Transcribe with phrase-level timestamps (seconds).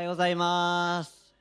[0.00, 1.34] おはようございます、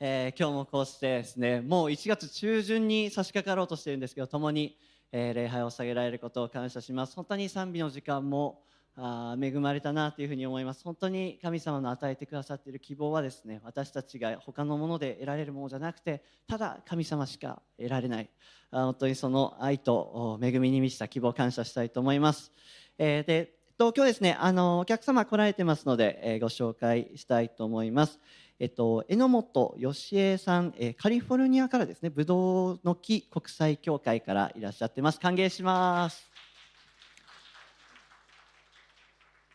[0.00, 4.76] えー今日もこうしてですねもう1月中旬に差し掛かろうとしてるんですけど共に、
[5.12, 7.16] えー礼拝を捧げられることを感謝します。
[7.16, 8.60] 本当に賛美の時間も
[8.98, 10.84] あ恵まれたなというふうに思います。
[10.84, 18.28] 本当に神様の与えてくださっている希望はですね私たちが他のもので得られるものじゃなくてただ神様しか得られない。
[18.72, 22.52] あ本当にその愛と恵みに満ちた希望を感謝したいと思います、
[22.98, 28.18] えーでと今日ですねあのお客様来られてますので、えーご紹介したいと思います
[28.58, 35.20] えっと、榎本義恵さん、えーカリフォルニアからですね、ぶどうの木国際協会からいらっしゃってます。
[35.20, 36.30] 歓迎します。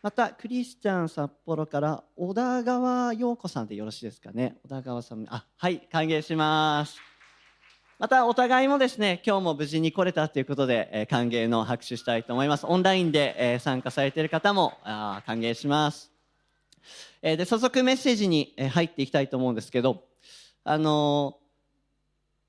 [0.02, 4.56] また、クリスチャン札幌から小田川陽子さんでよろしいですかね。
[4.64, 7.11] 小田川さん、あ、はい、歓迎します。
[8.02, 12.66] また、お互いもですね、今日も無事に来れたということで、えー歓迎の拍手したいと思います。
[12.66, 16.10] オンラインで、えー参加されている方も、あ歓迎します。
[17.22, 20.02] えーで早速メッセージにえ入っていきたいと思うんですけど
[20.64, 21.38] あの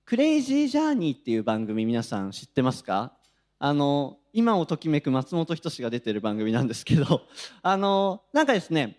[0.06, 3.14] クレイジージャーニーっていう番組皆さん知ってますか？
[3.60, 7.22] あの今をときめく松本人志が出てる番組なんですけど
[7.62, 8.98] あのなんかですね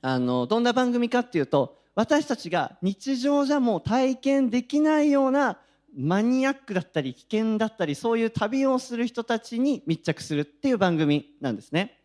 [0.00, 5.58] あのどんな番組かっていうと私たちが日常じゃもう体験できないような
[5.96, 11.98] マニアックだったり危険だったりそういう旅をする人たちに密着するっていう番組なんですね。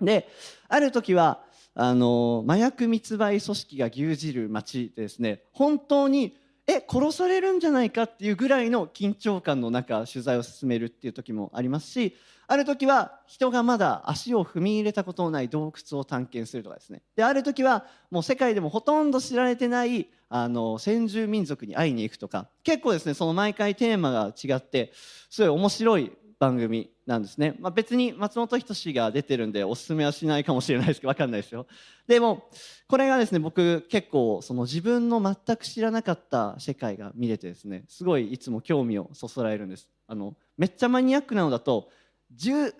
[0.00, 0.28] で
[0.68, 17.02] ある時はあの麻薬密売組織が牛耳る街でですね本当にえ殺されるんじゃないかっていうぐらいの緊張感の中取材を進めるっていう時もありますしある時は人がまだ足を踏み入れたことのない洞窟を探検するとかですね。
[17.14, 22.48] である時はもう世界でもほとんど知られてないあの先住民族に会いに行くとか。
[22.64, 24.92] 結構ですねその毎回テーマが違って
[25.30, 31.66] すごい面白い番組なんですね、まあ、別に松本人志が出てるんでおすすめはしないかもしれないですけど分かんないですよ。
[32.06, 32.44] でも
[32.86, 39.88] これがですね僕結構その自分の全く知らなかった世界が見れてですねすごいいつも興味をそそられるんです。
[40.06, 41.90] あのめっちゃマニアックなのだと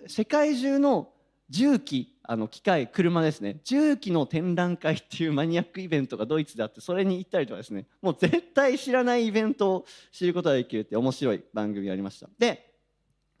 [0.07, 1.09] 世界中の
[1.49, 3.59] 重機あの機械車ですね。
[3.65, 7.85] 重機の展覧会っていうマニアックイベントがドイツであってそれに行ったりとかですね。
[8.01, 12.29] もう絶対知らないイベントを知ることができるって面白い番組がありました。
[12.39, 12.71] で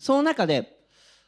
[0.01, 0.80] その中で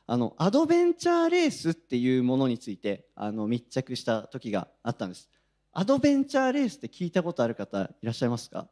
[0.05, 5.29] あのアドベンチャーレースっていうものについてあの密着した時があったんです。
[5.71, 8.67] アドベンチャーレースって聞いたことある方いらっしゃいますか？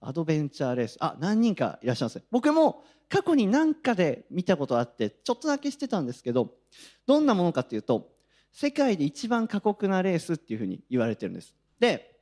[0.00, 0.96] アドベンチャーレース。
[1.00, 2.22] あ何人かいらっしゃいます。
[2.30, 6.54] 僕も過去に何かで見たことあってちょっとだけ知ってたんですけど
[7.06, 8.10] どんなものかっていうと
[8.52, 11.54] 世界で一番過酷なレースっていうふうに言われてるんです。
[11.78, 12.16] で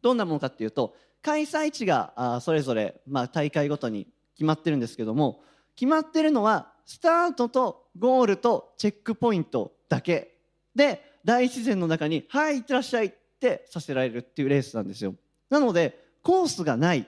[0.00, 5.42] どんなものかっていうと開催地があそれぞれ、まあ、大会ごとに決まってるんですけども
[5.74, 10.38] 決まってるのはスタートとゴールとチェックポイントだけ。
[10.74, 15.14] で大自然の中に「はいいってらっしゃい」ってさせられるっていうレースなんですよ。
[15.50, 17.06] なのでコースがない。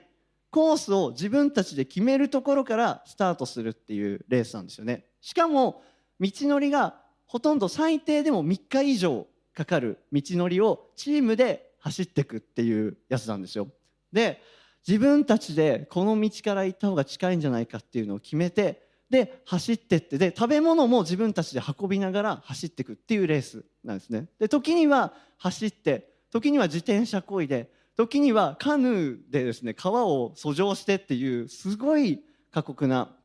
[0.51, 5.05] コースを自分たちで決めるところからスタートするっていうレースなんですよね。
[5.21, 5.83] しかも
[6.19, 13.67] 道のりがほとんど最低でも3日以上かかる道のりをチームで走っていくっていうやつなんですよ。
[14.11, 14.41] で
[14.87, 24.27] 自分たちでこの道から行った方が近いんじゃないかっていうのを決めてで走ってってで食べ物も自分たちで運びながら走っていくっていうレースなんですね。
[24.39, 33.15] で時には走って時には自転車こいで時にはカヌーでですね川を遡上してっていうすごい過酷な、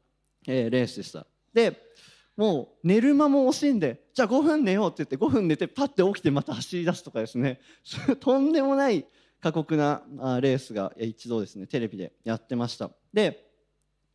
[0.47, 1.27] えーレースでした。
[1.53, 1.81] で
[2.37, 7.61] もう寝る間も惜しんでじゃあ5分寝ようって言って5分寝てパッて起きてまた走り出すとかですね。
[8.21, 9.06] とんでもない
[9.41, 10.03] 過酷な
[10.41, 12.91] レースが一度ですねテレビでやってました。
[13.12, 13.47] で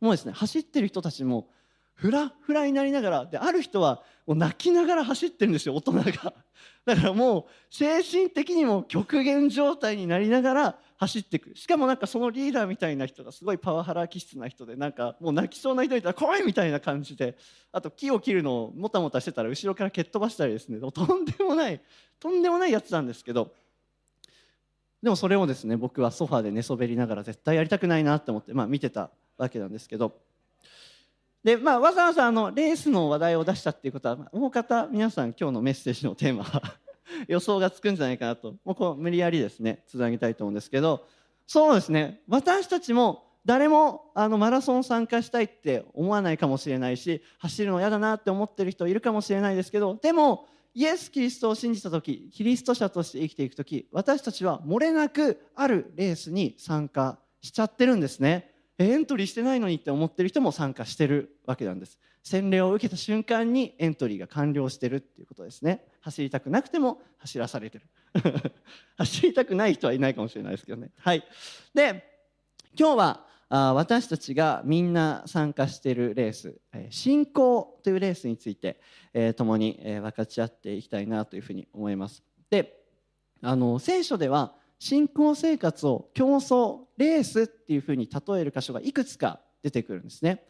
[0.00, 1.48] もうですね走ってる人たちも
[1.94, 6.02] フラフラになりながらである人はもう泣きながら走ってるんですよ大人が。
[6.86, 17.36] だからもう精神的にも極限状態になりながら走っていくしかもなんかそのリーダーみたいな人がすごいパワハラ気質な人でなんかもう泣きそうな人いたら怖いみたいな感じで
[17.70, 20.78] あと木を切るのをもたもたしてたら後ろから蹴っ飛ばしたりですね。
[20.78, 21.80] とんでもない
[22.18, 23.54] とんでもないやつなんですけど
[25.02, 30.18] でもそれをですね僕はソファーで寝そべりながら絶対やりたくないなって思って、まあ、見てたわけなんですけど
[31.44, 36.62] で、まあ、わざわざあのレースの話題を出したっていうことは大方皆さん今日のメッセージのテーマは
[37.28, 41.06] 予想がつくんじゃないかなともうこう無理やりですねつなげたいと思うんですけど
[41.46, 58.49] そうですね私たちも誰もあのマラソン参加したいって思わないかもしれないし走るの嫌だなって思ってる人いるかもしれないですけどでもイエス・キリストを信じた時キリスト者として生きていく時私たちは漏れなくあるレースに参加しちゃってるんですね。
[58.84, 61.98] エントリーしてないのにって思ってる人も参加してるわけなんです。
[62.22, 65.84] 洗礼を受けた瞬間にエントリーが完了してるっていうことですね。
[66.00, 67.86] 走りたくなくても走らされてる。
[68.96, 70.92] 走りたくない人はいないかもしれないですけどね。
[70.96, 71.22] はい。
[71.74, 72.04] で
[72.78, 78.80] 今日はあ私たちがみんな参加しているレースえ信仰というレースについて、
[79.12, 82.22] えー、共に、え、分かち合っていきたいなというふうに思います。
[82.48, 82.80] で
[83.42, 90.42] あの聖書では信仰生活を競争レースっていうふうに例える箇所がいくつか出てくるんですね、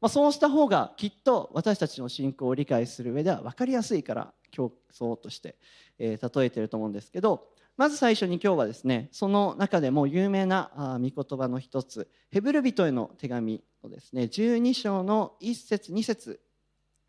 [0.00, 5.54] まあ、そうした方がきっと私たちの信仰を理解する上では分かりやすいから競争として、
[6.00, 7.46] えー、例えてると思うんですけど
[7.76, 16.40] まず最初に今日はですねその中でも有名な御言葉の一つヘブル人への手紙のですね12章の1節2節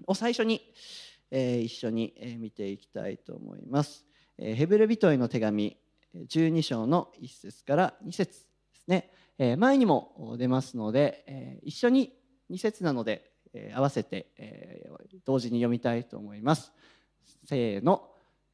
[0.06, 0.62] を最初に、
[1.32, 4.06] えー、一緒に見ていきたいと思います。
[4.38, 5.76] ヘブル人への手紙
[6.16, 8.32] 12章の1節から2節
[8.74, 9.12] ですね。
[9.38, 12.14] え前にも出ますのでえ一緒に
[12.50, 14.90] 2節なのでえ合わせてえ
[15.26, 16.72] 同時に読みたいと思います。
[17.46, 18.10] せーの。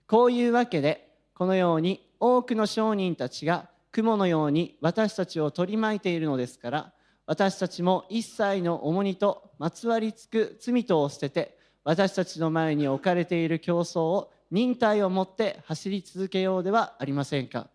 [0.07, 6.93] こういうわけでこのように多くの商人たちが雲のように私たちを取り巻いているのですから
[7.25, 17.67] 私たちも一切の重荷とまつわりつく罪とを捨てて私たちの前に置かれている競争を忍耐を持って走り続けようではありませんか。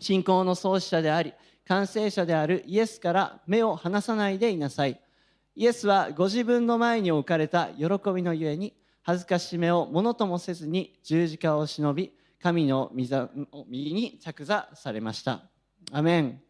[0.00, 1.32] 信仰の創始者であり
[1.66, 5.00] 完成者であるイエスから目を離さないでいなさい。
[5.54, 15.42] イエスはご自分の前に置かれた喜びのゆえに恥ずかしめをものともせずに十字架を忍び神の右に着座されました。
[15.92, 16.40] アメン、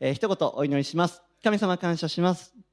[0.00, 1.22] えー、一言お祈りします。
[1.42, 2.69] 神様感謝します。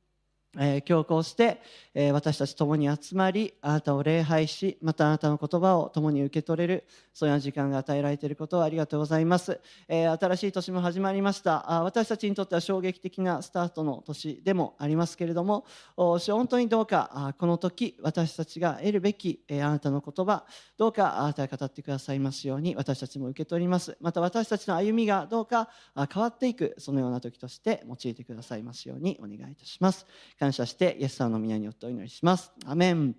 [0.56, 1.62] えー、今日こうして、
[1.94, 11.72] えー、私たち共に集まりあなたを礼拝しまたあなたの言葉を共に受け取れるそういう時間が与えられていることをありがとうございます、えー、新しい年も始まりました。
[11.72, 15.66] あ私たちにとっては衝撃的なスタートの年でもありますけれども
[15.96, 20.46] 本当にどうかあこの時私たちが得るべき、えあなたの言葉
[20.78, 23.98] どうかあなたが語ってくださいますように私たちも受け取ります。
[24.02, 30.06] また私たちの歩みがどうかあ変わっていくそのような時として用いてくださいますようにお願いいたします。
[30.40, 32.52] 感謝してイエス様の皆によってお祈りします。
[32.66, 33.16] アメン。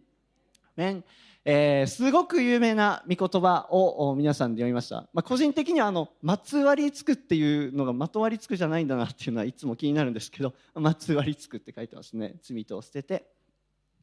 [0.53, 1.05] アメン。
[1.44, 12.37] えー、すごく有名な御言葉を皆さんで読みました、まあ、個人的にはあの「まつわりつく」っていうのが「まとわりつく」じゃないんだなっていうのはいつも気になるんですけど「まつわりつく」って書いてますね。
[12.43, 13.31] 罪と捨てて、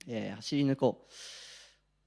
[0.07, 1.13] えー、走り抜こう。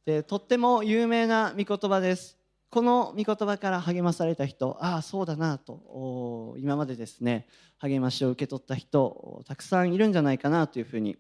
[0.06, 2.37] でとっても有名な御言葉です。
[2.70, 7.46] この御言葉から励まされた人ああそうだなと今までですね
[7.78, 11.16] 励ましを受け取った人たくさんいるんじゃないかなというふうに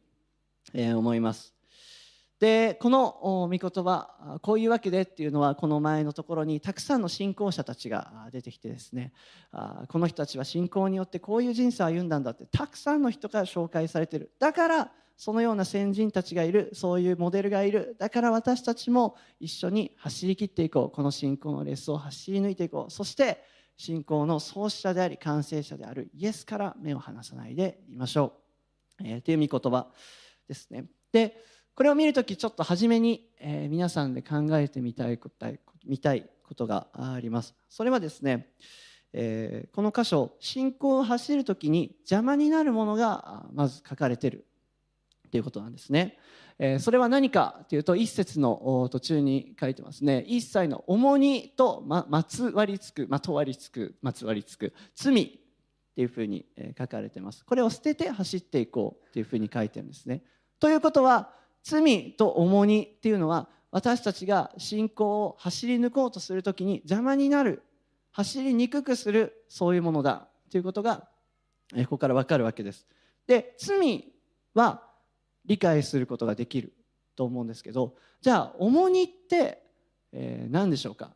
[0.74, 1.54] 思います。
[2.38, 9.12] でこの御言葉こういうわけでっていうのはこの前のところにたくさんの信仰者たちが出てきてですね
[9.88, 14.30] この人たちは信仰によってこういう人生を歩んだんだってたくさんの人から紹介されてる。
[14.38, 17.96] だからそのような先人たちがいるそういうモデルがいる。
[17.98, 20.94] だから私たちも一緒に走り切っていこう。
[20.94, 22.90] この信仰のレースを走り抜いていこう。
[22.90, 23.42] そして
[23.76, 28.32] 信仰の創始者であり完成者であるイエスから目を離さないでいましょ
[29.00, 29.88] う、えー、という御言葉
[30.46, 30.84] ですね。
[31.10, 31.36] で
[31.74, 35.46] これを見るときちょっと初めに、えー、皆さんで考えてみたいこと
[35.84, 37.56] 見たいことがあります。
[37.68, 38.52] それはですね、
[39.12, 44.44] えー、この箇所信仰を走るときに邪魔になるものがまず書かれている。
[45.30, 46.18] ということなんですね。
[46.58, 50.24] えそれは何かというと一節の途中に書いてますね。
[50.26, 55.28] 一切の重荷とままつわりつくまとわりつくまつわりつく罪っ
[55.94, 57.44] ていうふうに書かれてます。
[57.44, 60.22] これを捨てて走っていこうっていうふうに書いてるんですね。
[60.58, 61.32] ということは
[61.62, 67.62] 罪と重荷っていうのは私たちが信仰を走り抜こうとするときに邪魔になる
[68.10, 71.08] 走りにくくするそういうものだということが
[71.72, 72.86] ここから分かるわけです。
[73.26, 74.12] で罪
[74.54, 74.87] は
[75.48, 76.72] 理解することができる
[77.16, 79.60] と思うんですけどじゃあ重荷って、
[80.12, 81.10] えー、何でしょうか？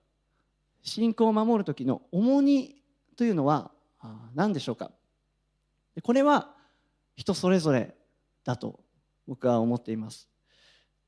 [0.83, 2.75] 信仰を守る時の重荷
[3.17, 3.71] というのは
[4.35, 4.91] 何でしょうか？
[6.03, 6.49] これは
[7.15, 7.95] 人それぞれ
[8.45, 8.81] だと
[9.29, 10.29] 僕は思っています。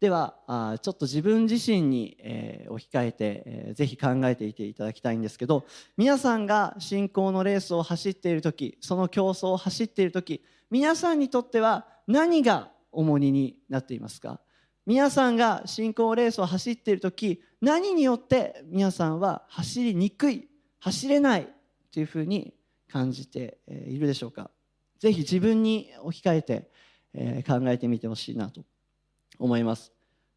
[0.01, 0.37] では
[0.83, 5.65] ちょっと自分自身に、えー、置き換えて、えー、ぜひ考えていていただきたいんですけど
[5.97, 14.41] 皆さんが信仰のレースを走っている時その競争を走っている時皆さんにとっては何が重荷になっていますか？
[14.87, 20.49] 皆さんが信仰レースを走っている時何によって皆さんは走りにくい
[20.79, 21.49] 走れない
[21.93, 22.55] というふうに
[22.91, 24.51] 感じているでしょうか？
[24.99, 28.63] ぜひ自分に置き換えて考えてみてほしいなと
[29.39, 29.93] 思います。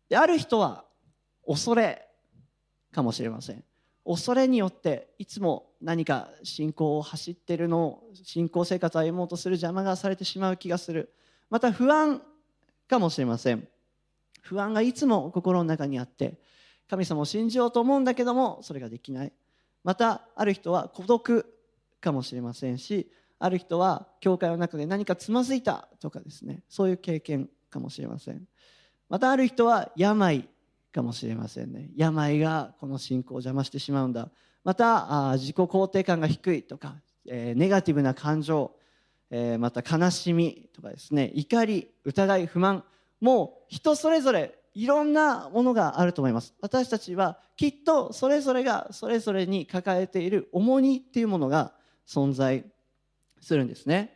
[0.10, 0.86] である人は
[1.46, 2.08] 恐れ
[2.94, 3.64] かもしれません。
[4.06, 11.14] 恐れによっていつも何か信仰を走ってるのを信仰生活を歩もうとする邪魔がされてしまう気がする。
[11.50, 12.22] また不安
[12.88, 13.68] かもしれません。
[14.42, 16.40] 不安がいつも心の中にあって
[16.90, 19.34] 神様を信じようと思うんだけどもそれができない。
[19.84, 21.46] またある人は孤独
[22.00, 26.64] かもしれませんしある人は教会の中で何かつまずいたとかですね。
[26.70, 28.48] そういう経験かもしれません。
[29.10, 30.48] またある人は病
[30.92, 31.90] かもしれませんね。
[31.96, 34.32] 病がこの信仰を邪魔してしまうんだ。
[34.64, 38.76] また自己肯定感が低いとか、えネガティブな感情、
[39.30, 42.84] えまた悲しみとかですね怒り疑い不満
[43.20, 46.54] もう人それぞれいろんなものがあると思います。
[46.62, 51.74] 私たちはきっとそれぞれがそれぞれに抱えている重荷っていうものが
[52.08, 52.64] 存在
[53.42, 54.16] するんですね、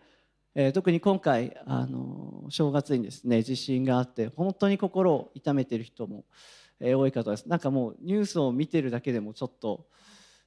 [0.54, 6.26] えー、特に今回あの正月にですね地震があって本当に心を痛めている人も、
[6.80, 7.48] えー、多い方です。
[7.48, 9.88] なんかもうニュースを見てるだけでもちょっと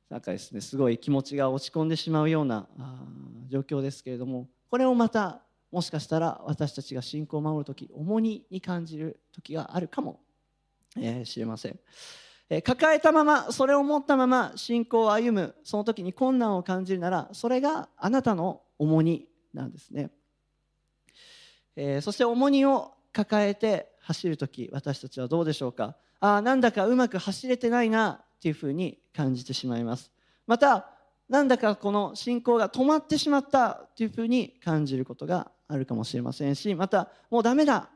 [0.08, 2.68] なんかですねすごい気持ちが落ち込んでしまうような
[3.48, 10.20] 状況ですけれどもこれをまたもしかしたら私たちが信仰を守る時重荷に感じる時があるかも
[11.24, 11.80] しれません。
[12.62, 20.10] 抱えたままそれを持ったまま信仰を歩むその時に困難を感じるならそれがあなたの重荷なんですね、
[21.74, 25.96] えー、そして重荷を抱えて走る時私たちはどうでしょうか。
[26.20, 30.10] あなんだかうまく走れてないなっていうふうに感じてしまいます。
[30.46, 30.93] また
[31.28, 37.88] なんだかこの信仰が止まってしまったというふうに感じることがあるかもしれませんしまたもうダメだ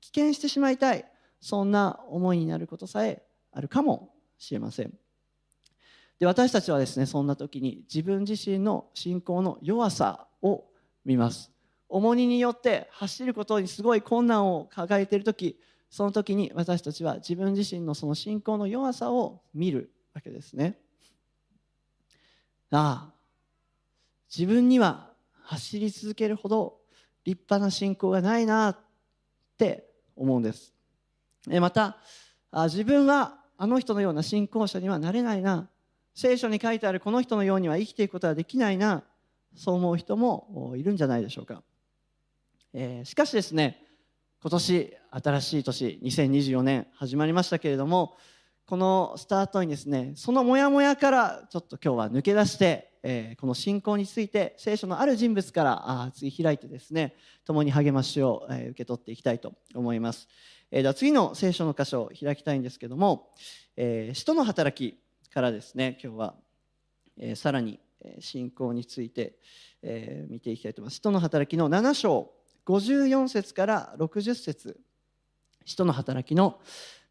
[0.00, 1.04] 危険してしまいたい
[1.40, 4.92] そんな思いになることさえあるかもしれません。
[6.18, 10.64] で私たちはですねそんな時に自分自身の信仰の弱さを
[11.04, 11.52] 見ます
[11.88, 15.58] 重荷によって走ることにすごい困難を抱えている時
[15.90, 20.78] その時に私たちは自分自身のその信仰の弱さを見るわけですね。
[22.70, 23.14] ああ
[24.34, 25.10] 自分には
[25.42, 26.78] 走り続けるほど
[27.24, 28.78] 立派な信仰がないなっ
[29.58, 30.72] て思うんです。
[31.60, 31.98] また
[32.64, 35.68] 自分はあの人のような信仰者にはなれないな。
[36.14, 39.04] 聖書に書いてあるこの人のようには生きていくことはできないな。
[39.56, 41.62] そう思う人もいるんじゃないでしょうか、
[42.74, 43.82] えー、しかしですね
[44.42, 48.16] 今年新しい年2024年始まりましたけれども
[48.66, 60.26] このスタートにですねそのモヤモヤからちょっと今日は抜け出してえー、この信仰について聖書のある人物からあ次開いてですね共に励ましを、えー、受け取っていきたいと思います、
[60.72, 63.30] えー、では次の聖書の箇所を開きたいんですけども
[63.78, 64.98] 「えー、使徒の働き」
[65.32, 66.34] からですね今日は、
[67.16, 67.78] えー、さらに
[68.18, 69.38] 信仰について、
[69.82, 70.96] えー、見ていきたいと思います。
[70.96, 72.32] 使徒の働きの7章
[72.66, 74.80] 54節から60節。
[75.64, 76.60] 使徒の働きの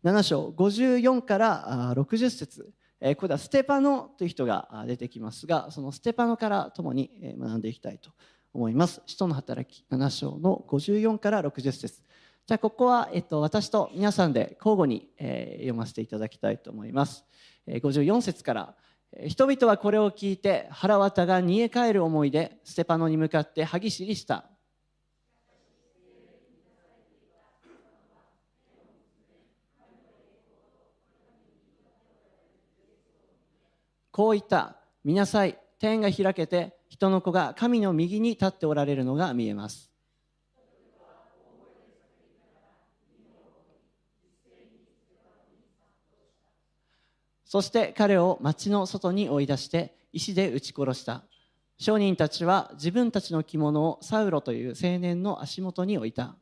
[0.06, 2.72] 7章54から60節。
[3.02, 7.10] ここではステパノという人が出てきますがそのステパノから共に
[7.40, 8.12] 学んでいきたいと
[8.54, 9.02] 思います。
[9.08, 12.04] 使徒の働き7章の54から60節。
[12.46, 17.26] じゃあここは、えっと、私と皆さんで交互に、え読ませていただきたいと思います。
[17.66, 18.76] え54節から
[19.26, 24.52] 人々はこれを聞いて腹渡が煮え返る思いでステパノに向かって歯ぎしりした。
[34.16, 39.92] こう言った見なさい天が開けて人の子が神の右に立っておられるのが見えます。
[47.44, 51.24] そして彼を町の外に追い出して石で撃ち殺した。
[51.78, 56.38] 商人たちは自分たちの着物をサウロという青年の足元に置いた。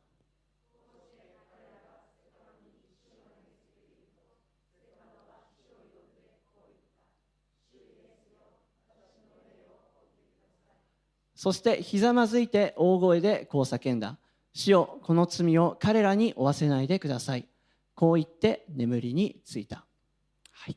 [11.34, 14.18] そしてひざまずいて大声でこう叫んだ。
[14.52, 17.48] 主よこの罪を彼らに負わせないでください。
[17.94, 19.84] こう言って眠りについた。
[20.52, 20.76] はい。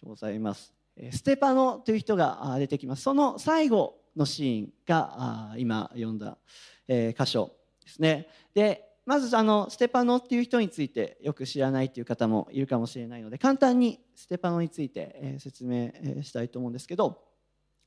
[0.00, 0.72] とございます。
[1.12, 3.02] ステパノという人が出てきます。
[3.02, 6.38] その最後のシーンが今読んだ
[6.88, 7.52] 箇所
[7.84, 8.28] ですね。
[8.54, 17.22] でまずあのステパノっていう人についてよく知らないという方もいるかもしれないので簡単にステパノについて説明したいと思うんですけど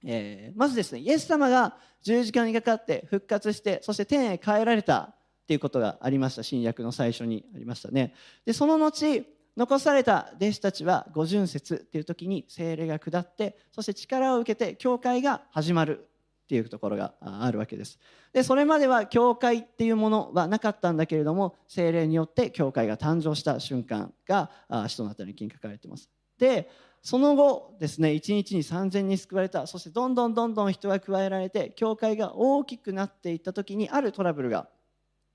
[0.04, 5.16] えー、まずですねイエス様が十字架にかかって復活してそして天へ帰られたっ
[5.48, 6.44] ていうことがありました。
[6.44, 8.14] 新約の最初にありましたね。
[8.46, 9.26] でその後
[9.58, 16.08] 残された弟子たちは五巡節っていう時に精霊が下ってそして力を受けて教会が始まる
[16.44, 18.00] っていうところがあるわけです。
[18.34, 24.50] でそれまでは教会っていうものはなかったんだけれども精霊によって教会が誕生した瞬間が
[24.88, 26.10] 使徒の働きに書かれてます。
[26.38, 26.70] で
[27.02, 34.68] その後ですね1日に3000人救われたそしてどんどんどんどん人が加えられて教会が大きくなっていった時にあるトラブルが、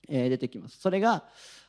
[0.08, 1.24] 出てきますそれが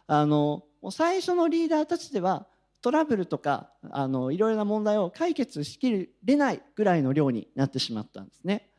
[0.05, 2.45] あの最初のリーダーたちでは
[2.81, 8.69] トラブルとかあのいろいろな問題を解決しきれないぐらいの量になってしまったんですね。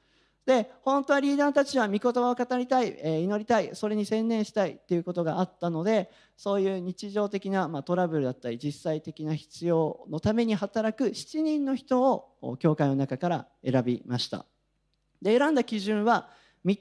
[0.48, 12.02] で本当はリーダーたちは御言葉を語りたい、え、祈りたいそれに専念したいっていうことがあったのでそういう日常的な、ま、トラブルだったり実際的な必要のために働く7人の人
[12.40, 14.46] を教会の中から選びました。
[15.20, 16.30] で選んだ基準は
[16.64, 16.78] 御霊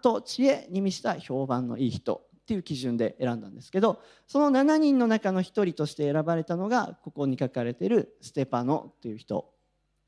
[0.00, 9.52] と知恵に満ちた評判のいい人っていう基準で選んだんですけどその7人の中の1人として選ばれたのがここに書かれているステパノという人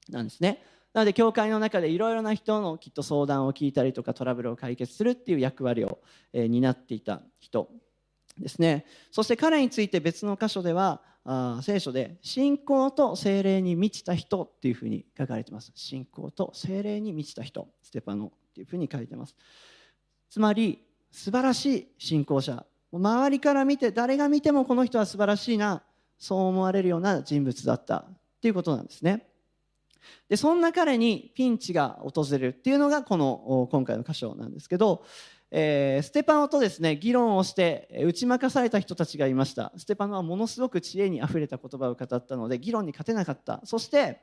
[0.09, 0.63] なんですね。
[0.95, 6.01] なので教会の中でいろいろな人のきっと相談を聞いたりとかトラブルを解決するっていう役割を、
[6.33, 7.71] えー、担っていた人
[8.39, 8.85] ですね。
[9.11, 15.73] そして彼について別の箇所ではあ聖書で信仰と精霊に満ちた人っていうふうに書かれてます。
[15.75, 19.35] 信仰と精霊に満ちた人ステパノっていうふうに書いてます。
[20.29, 22.67] つまり素晴らしい信仰者。
[22.93, 25.83] 周りから見て誰が見てもこの人は素晴らしいな
[26.19, 29.27] そう思われるような人物だったっていうことなんですね。
[30.29, 35.05] でそんな彼にピンチが訪れるっていうのがこの今回の箇所なんですけど、
[35.51, 44.21] えー、ステパノとですね議論をして打ち負かされた人たちがいましたステパノはものすごく知恵にあふれた言葉を語ったので議論に勝てなかったそして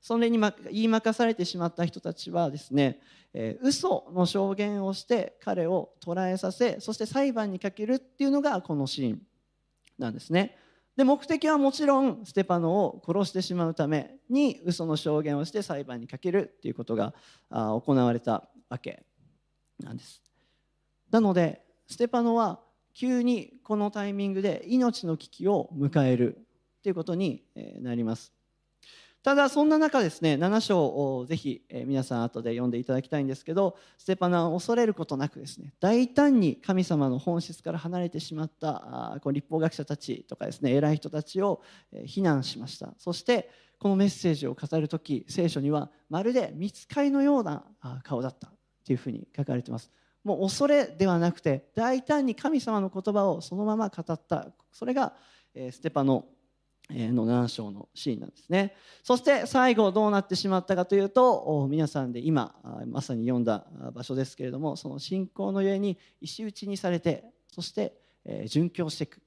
[0.00, 2.98] それに言い負かされてしまった人たちはですね、
[3.34, 9.22] えー、嘘の証言をして彼を捕らえさせそして裁判にかけるっていうのがこのシーン
[9.98, 10.56] なんですね。
[10.96, 17.14] で目的はもちろんステパノを殺してしまうために嘘の証言をして裁判にかけるっていうことが
[17.50, 19.04] 行われたわけ
[19.80, 20.22] なんです。
[21.10, 22.60] なのでステパノは
[22.94, 26.46] 急にこのタイミングで命の危機を迎える
[26.82, 27.42] ということに
[27.80, 28.32] なります。
[29.22, 41.62] ただそんな中ですね7章をぜひ皆さん後で読んでいただきたいんですけどステパナは恐れることなくですね大胆に神様の本質から離れてしまったこの立法学者たちとかですね偉い人たちを
[42.04, 42.94] 非難しました。
[42.98, 43.48] そして
[43.78, 47.64] このメッセージを語る時聖書にはまるで見つかりのような
[48.04, 48.52] 顔だった
[48.84, 49.90] というふうに書かれています。
[50.24, 54.48] もう恐れではなくて大胆に神様の言葉をそのまま語った。
[54.72, 55.14] それが
[55.54, 56.26] ステパノ
[56.92, 58.74] の7章のシーンなんですね。
[59.02, 62.54] そして最後どうなってしまったかというと皆さんで今
[62.86, 67.94] まさに読んだ場所ですけれどもその信仰のゆえに石打ちにされてそして
[68.26, 69.20] 殉教していく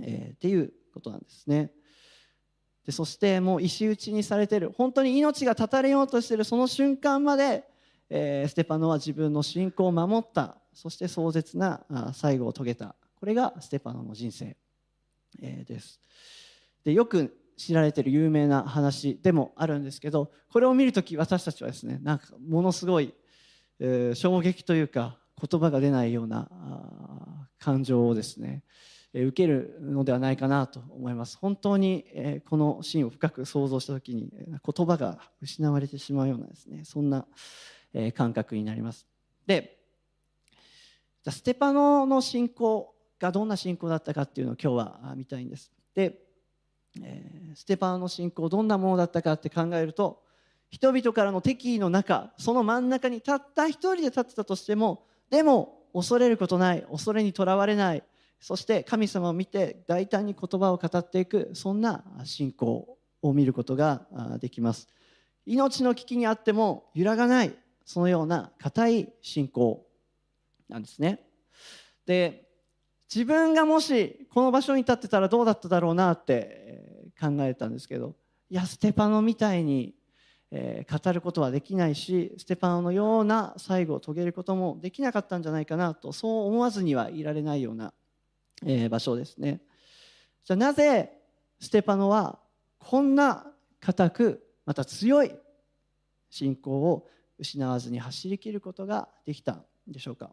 [0.00, 1.72] えっていうことなんですね。
[2.86, 4.72] でそしてもう石打ちにされてる。
[4.76, 6.44] 本当に命が絶たれようとしてる。
[6.44, 7.64] その瞬間まで
[8.08, 10.56] えステパノは自分の信仰を守った。
[10.72, 12.96] そして壮絶な最後を遂げた。
[13.16, 14.56] これがステパノの人生
[15.38, 16.00] です。
[16.84, 23.12] でよく知られている有名な話でもあるんですけどこれを見る時私たちはですねなんかものすごい、
[23.78, 26.48] えー、衝撃というか言葉が出ないような
[27.58, 28.62] 感情をですね、
[29.14, 31.36] 受けるのではないかなと思います。
[31.38, 37.26] 本当に、えー、このシーンを深く想像した時に言葉が失われてしまうようなですねそんな、
[37.92, 39.06] えー、感覚になります。
[39.46, 39.78] で
[41.28, 45.72] ステパノの信仰がどんな信仰だったかっていうのを今日は見たいんです。
[45.94, 46.29] で
[47.02, 50.22] えステパノの信仰どんなものだったかって考えると
[50.70, 58.02] 人々からの敵意の中その真ん中にたった一人で立ってたとしてもでも恐れることない恐れにとらわれない
[58.40, 64.06] そして神様を見て大胆に言葉を語っていくそんな信仰を見ることが
[64.40, 64.88] できます。
[65.44, 69.86] 命の危機にあっても揺らがないそのような固い信仰
[70.68, 71.20] なんですね。
[72.06, 72.48] で
[73.12, 76.79] 自分がもしこの場所に立ってたらどうだっただろうなって
[77.20, 78.14] 考えたんですけど
[78.48, 79.94] いやステパノみたいに
[80.52, 87.92] 語ることはできないしステパノのような最後を遂げることもできなかったんじゃないかなとそう思わずにはいられないような
[88.88, 89.60] 場所ですね。
[90.44, 91.12] じゃあなぜ
[91.60, 92.40] ステパノは
[92.78, 93.46] こんな
[93.78, 95.32] 固くまた強い
[96.30, 100.32] 信仰を失わずに走りきることができたんでしょうか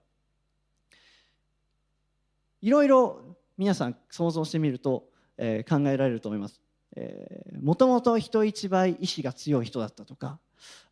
[2.62, 6.60] いろいろ皆さん想像してみると、えー、考えられると思います。
[7.62, 10.40] もともと人一倍意志が強い人だったとか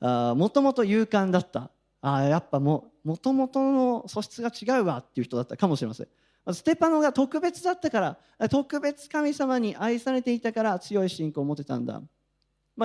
[0.01, 1.71] もともと勇敢だった。
[2.01, 2.91] あやっぱも
[3.21, 6.07] ともとの素質が違うわっていう人だったかもしれません。
[6.53, 12.01] ステパノが特別だったから特別神様に愛されていたから強い信仰を持てたんだ。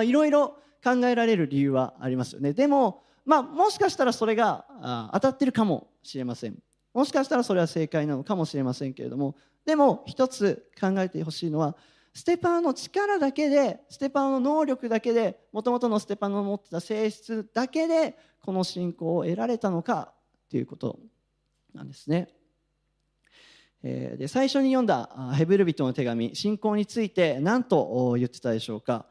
[0.03, 2.53] いろいろ考えられる理由はありますよね。
[2.53, 6.57] でもまあもしかしたらそれが当たってるかもしれません。
[6.93, 9.35] もしかしたらそれは正解なのかもしれませんけれども。
[9.63, 11.75] でも一つ考えてほしいのは
[12.13, 20.13] ステパノの力だけでステパノの能力だけでもともとのステパノの持ってた性質だけでこの信仰を得られたのか
[20.49, 20.99] ということ
[21.73, 22.27] なんですね。
[23.81, 29.07] で最初に読んだヘブル人の手紙信仰について何と言ってたでしょうか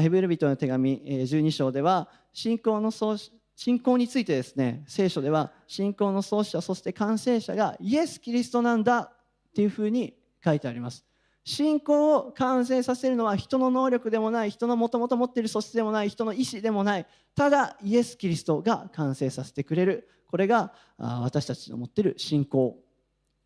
[0.00, 9.12] ヘブル人の手紙12章では信仰の信仰についてですね聖書では信仰の創始者そして完成者がイエス・キリストなんだっ
[9.54, 11.04] ていうふうに書いてあります
[11.46, 17.06] 信仰を完成させるのは人の能力でもない人のもともと持っている素質でもない人の意志でもない
[17.36, 20.08] ただイエス・キリストが完成させてくれる。
[20.26, 22.76] これが私たちの持っている信仰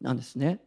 [0.01, 0.61] なんですね。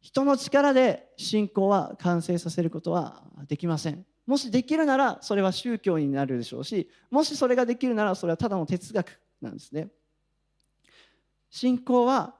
[0.00, 4.04] 人の力で信仰は完成させることはできません。
[4.26, 9.90] もしできるならそれは宗教になるでしょうしもしそれができるならそれはただの哲学なんですね。
[11.50, 12.34] 信仰は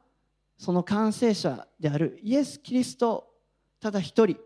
[0.59, 3.34] その完成者であるイエス・キリスト
[3.85, 4.39] ただ一人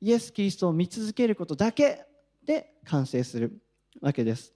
[0.00, 2.04] イエス・キリストを見続けることだけ
[2.46, 3.58] で完成する
[4.00, 4.54] わけです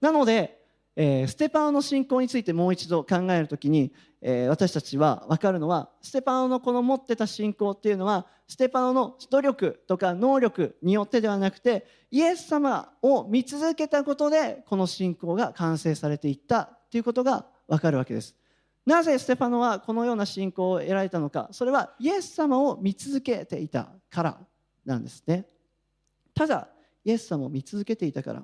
[0.00, 0.56] なので
[1.00, 18.34] えー、ステパノの信仰についてもう一度考えるときに、えー、私たちは分かるのはステパノのこの持ってた信仰っていうのはステパノの努力とか能力によってではなくてイエス様を見続けたことでこの信仰が完成されていったということが分かるわけです。
[18.88, 21.50] なぜステパノはこのような信仰を得られたのか。
[21.52, 24.38] それはイエス様を見続けていたから
[24.86, 25.44] なんですね。
[26.34, 26.68] ただ
[27.04, 28.42] イエス様を見続けていたから。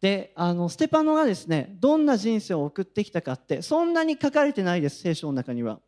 [0.00, 5.78] であのステパノがですねどんな人生を送ってきたかってそんなに書かれてないです聖書の中には。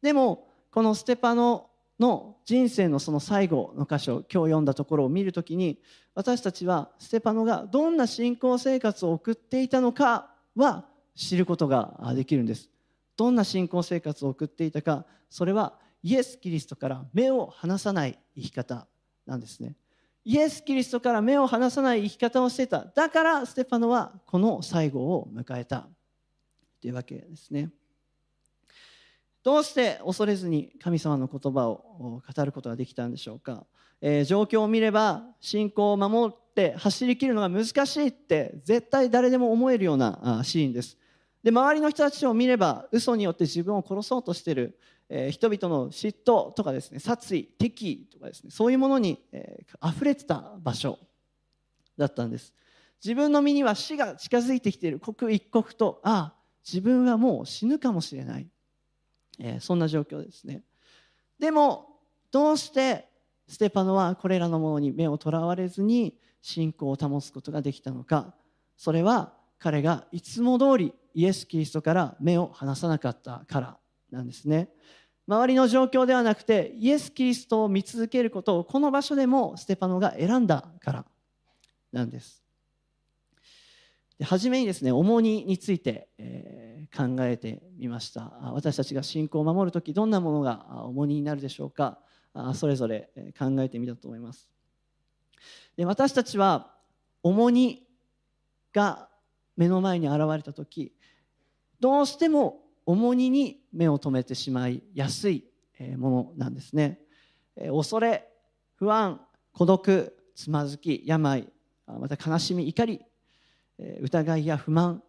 [0.00, 5.80] でもこのステパノの人生のその最後の箇所今日読んだところを見るときに
[6.14, 12.68] 私たちはステパノがどんな信仰生活を送っていたのかは知ることができるんです。
[13.16, 18.86] どんな信仰生活を送っていたかそれはイエス・キリストから目を離さない生き方
[19.26, 19.76] なんですね。
[20.24, 22.84] イエス・キリストから目を離さない生き方をしていた。
[22.84, 25.88] だからステパノはこの最後を迎えた。
[26.80, 27.70] というわけですね。
[29.42, 33.66] どうして恐れずに神様の言葉を語ることができたんでしょうか、
[34.00, 40.96] えー、状況を見れば信仰を守って走りきるのが難しいって絶対誰でも思えるようなシーンです。
[41.44, 44.76] で周りの人たちを見れば嘘によって自分を殺そうとしてる
[45.08, 50.98] えー、人々の嫉妬とかですね殺意敵意とかですねそういうものに、えー、溢れてた場所
[51.96, 52.52] だったんです。
[53.04, 54.98] 自分の身には死が近づいてきている。
[54.98, 56.34] 刻一刻とああ
[56.66, 58.48] 自分はもう死ぬかもしれない、
[59.38, 60.62] えー、そんな状況ですね。
[61.38, 61.98] でも
[62.30, 63.08] どうして
[63.46, 68.34] ステパノはこれらのものに目をとらわれずに信仰を保つことができたのか。
[68.76, 73.78] それは彼がいつも通りイエス・キリストから目を離さなかったから
[74.10, 74.68] なんですね。
[75.26, 81.04] 周りの状況ではなくてイエス・キリストを見続けることをこの場所でもステパノが選んだから
[81.92, 82.44] なんです。
[84.18, 88.32] で初めにですね重荷について、えー、考えてみました。
[88.52, 91.98] 私たちが信仰を守る時どんなものが重荷になるでしょうか。
[92.54, 94.48] それぞれ考えてみたと思います。
[95.76, 96.74] で私たちは
[97.22, 97.86] 重荷
[98.72, 99.08] が
[99.56, 100.93] 目の前に現れた時
[101.84, 105.44] どうしても重荷に目を留めてしまいやすい
[105.98, 106.98] ものなんですね。
[107.58, 108.26] 恐れ
[108.76, 109.20] 不安
[109.52, 111.46] 孤独つまずき病
[111.86, 113.02] また悲しみ怒り
[114.00, 115.02] 疑いや不満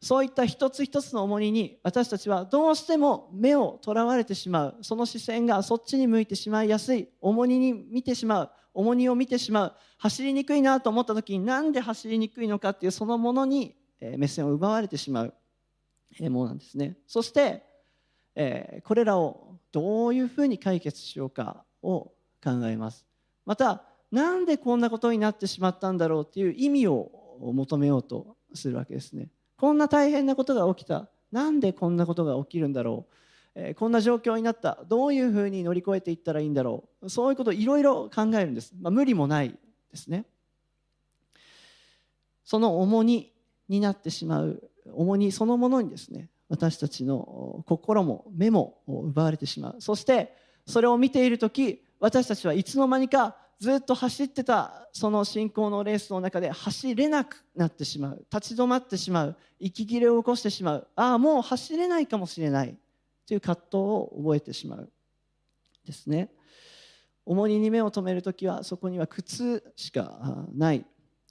[0.00, 4.78] そういった一つ一つの重荷に私たちはどうしても目をとらわれてしまう。
[4.82, 7.08] その視線がそっちに向いてしまいやすい。
[7.20, 8.50] 重荷に見てしまう。
[8.74, 9.76] 重荷を見てしまう。
[9.98, 13.76] 走りにくいなと思った時になんで走りにくいのかっていうそのものに
[14.18, 15.34] 目線を奪われてしまう。
[16.30, 16.96] ものなんですね。
[17.06, 17.64] そして、
[18.34, 23.06] えこれらをどういうふうに解決しようかを考えます。
[23.44, 29.30] またなんでこんなことになってしまったんだろうっていう意味を求めようとするわけですね。
[29.56, 31.08] こんな大変なことが起きた。
[31.32, 33.14] なんでこんなことが起きるんだろう、
[33.56, 34.84] えこんな状況になった。
[34.86, 37.10] どういうふうに乗り越えていったらいいんだろう。
[37.10, 40.24] そういうことをいろいろ考えるんです、まあ、無理もないですね。
[42.44, 43.32] その重荷
[43.68, 49.76] になってしまう重荷そのものにですね私たちの心も目も奪われてしまう。
[49.80, 50.34] そして
[50.66, 58.24] それを見ている時私たちはいつの間にかずっと走ってたその信仰のレースの中で走れなくなってしまう。
[58.32, 59.36] 立ち止まってしまう。
[59.58, 60.88] 息切れを起こしてしまう。
[60.94, 62.76] ああもう走れないかもしれない。
[63.26, 64.90] という葛藤を覚えてしまう。
[65.84, 66.30] ですね。
[67.24, 70.84] 重荷に目を留める時はそこには苦痛しかない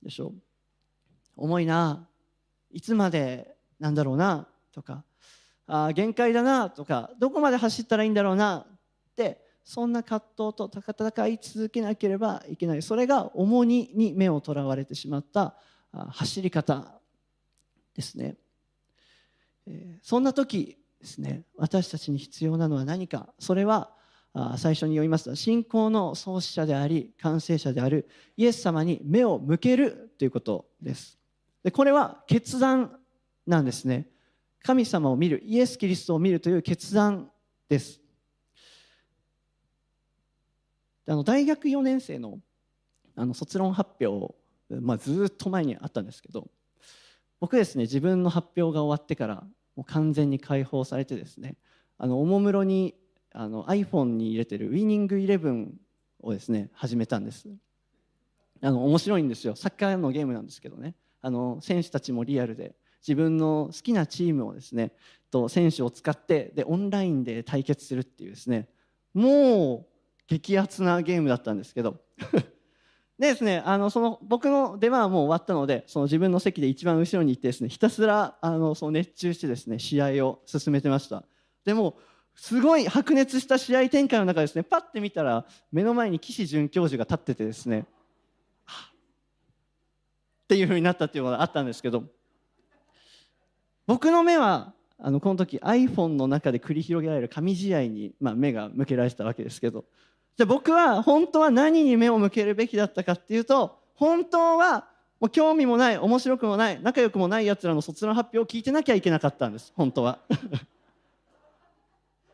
[0.03, 0.33] でしょう。
[1.37, 2.07] 重いな。
[2.71, 5.03] いつまでなんだろうなとか
[5.67, 12.83] あ限界だなとかどこまで走ったらいいんだろうなってそんな葛藤と戦い続けなければいけない。
[12.83, 15.55] それが重荷に目をとらわれてしまった
[15.91, 16.99] 走り方
[17.95, 18.35] ですね。
[20.03, 23.33] そんな時ですね私たちに必要なのは何か。
[23.39, 23.89] それは
[24.57, 28.07] 最初に読みますと信仰の創始者であり完成者である
[28.37, 31.17] イエス様に目を向けるということです。
[31.63, 32.99] でこれは決断
[33.45, 34.07] なんですね。
[34.63, 37.29] 神様を見るイエス・キリストを見るという決断
[37.69, 38.01] です。
[41.07, 42.39] あの大学4年生の
[43.15, 44.35] あの卒論発表、
[44.69, 46.49] まあ、ずっと前にあったんですけど
[47.39, 49.43] 僕ですね自分の発表が終わってから
[49.75, 51.55] もう完全に解放されてですね
[51.97, 52.93] あのおもむろに
[53.31, 55.75] あの iPhone に入れてるウィニングイレブン
[56.21, 57.47] をですね始めたんです。
[58.61, 59.55] あの面白いんですよ。
[59.55, 60.95] サッカーのゲームなんですけどね。
[61.21, 62.75] あの選手たちもリアルで。
[63.05, 64.91] 自分の好きなチームをですね
[65.29, 68.67] と選手を使ってでオンラインで対決するっていうですね
[69.13, 69.95] もう
[70.27, 72.01] 激アツなゲームだったんですけど。
[73.17, 81.23] でですね、あのその僕の出番はもう終わったのでその自分の席で一番後ろに行ってですねひたすらあのその熱中してですね試合を進めてました。
[81.63, 81.97] でも
[82.33, 87.85] すごい白熱した試合展開の中ですねパッて見たら目の前に岸准教授が立っててですね
[90.43, 92.03] っていうふうになったっていうのがあったんですけど。
[93.87, 99.85] 僕の目はあのこの時 iPhone の中で繰り広げられる神試合に、まあ、目が向けられてたわけですけど。
[100.37, 109.71] じゃあ僕は本当は何に目を向けるべきだったかっていうと本当はもう興味もない面白くもない仲良くもないやつらの卒論発表を聞いてなきゃいけなかったんです。
[109.75, 110.19] 本当は。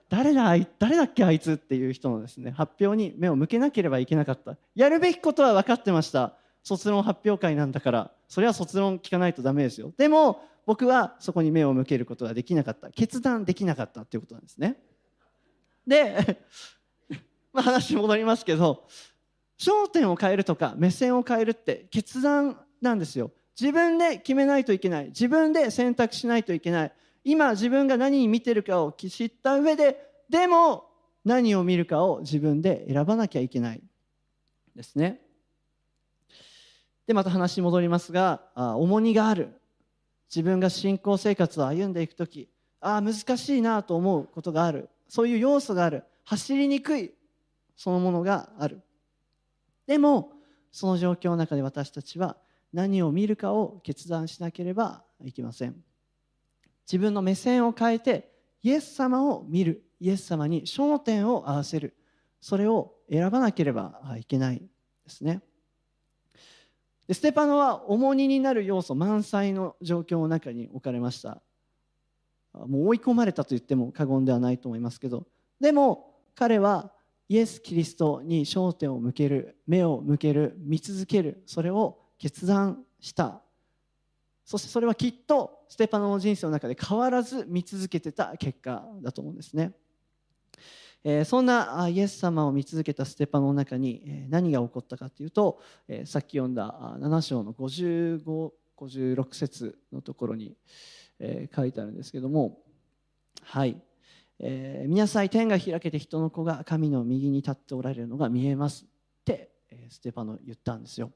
[0.09, 4.57] 誰だ誰だっけあいつっていう人のですね発表に目を向けなければいけなかった。
[4.75, 6.33] やるべきことは分かってました。
[6.63, 9.93] 卒論発表会なんだからそれは卒論聞かないとダメですよ。
[9.97, 14.77] でも僕はそこに目を向けることができなかった決断できなかったっていうことなんですね。
[15.85, 16.39] で
[17.53, 18.87] まあ、話戻りますけど
[19.57, 23.31] 焦点を変えるとか目線を変えるって決断なんですよ。
[23.59, 25.07] 自分で決めないといけない。
[25.07, 26.93] 自分で選択しないといけない。
[27.23, 30.89] 今自分が何に見てるかを知った上ででも
[31.23, 33.83] 何を見るかを自分で選ばなきゃいけない
[34.75, 35.21] ですね。
[37.05, 39.60] でまた話戻りますが重荷がある。
[40.33, 44.89] 自分が信仰生活を歩んでいく時ああ難しいなと思うことがある。
[45.07, 46.03] そういう要素がある。
[46.23, 47.13] 走りにくい。
[47.75, 48.81] そのものがある。
[49.85, 50.31] でも
[50.71, 52.37] その状況の中で私たちは
[52.73, 55.75] 何を見るかを決断しなければいけません。
[56.87, 58.31] 自分の目線を変えて
[58.63, 59.83] イエス様を見る。
[59.99, 61.95] イエス様に焦点を合わせる。
[62.39, 64.65] それを選ばなければいけないで
[65.07, 65.41] すね。
[67.11, 71.41] でステパノは重荷になる要素満載の状況の中に置かれました。
[72.53, 75.27] もう追い込まれたと言っても過言ではないと思いますけど。
[75.59, 76.93] でも彼は
[77.27, 81.43] イエス・キリストに焦点を向ける目を向ける見続ける。
[81.47, 83.41] それを決断した。
[84.45, 89.73] そしてそれはきっとステパノの人生の中で変わらず見続けてた結果だと思うんですね、
[91.03, 100.55] え、そんなイエス様を見続けたステパノの中に何が起こったかというと、え、さっき読んだ7章の5556節のところに、
[101.19, 102.59] え、書いてあるんですけども
[103.43, 103.81] はい。
[104.43, 108.87] えー、見なさい天が開けて人の子が神の右に立っておられるのが見えますっ
[109.23, 109.51] て
[109.89, 111.11] ステパノ言ったんですよ。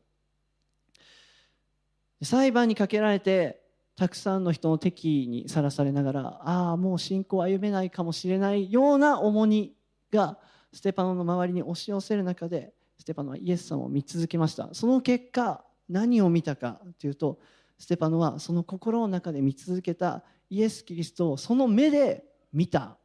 [2.21, 3.61] 裁判にかけられて
[3.95, 9.74] たくさんの人の敵にさらされながらああもう信仰を歩めないかもしれないような重荷
[10.15, 10.37] が
[10.73, 14.69] ステパノの周りに押し寄せる中でステパノはイエス様を見続けました。
[14.73, 17.39] その結果何を見たかというと
[17.77, 22.23] ステパノはその心の中で見続けたイエス・キリストをその目で
[22.53, 22.97] 見た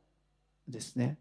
[0.68, 1.18] ですね。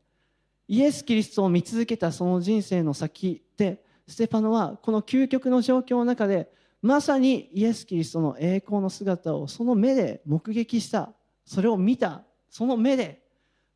[0.67, 11.13] イエス・キリストを見続けたその人生の先でステパノはこの究極の状況の中でまさにイエス・キリストの栄光の姿をその目で目撃した。
[11.45, 12.23] それを見た。
[12.49, 13.21] その目で